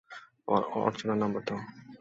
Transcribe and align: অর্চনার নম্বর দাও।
অর্চনার 0.81 1.17
নম্বর 1.17 1.41
দাও। 1.47 1.59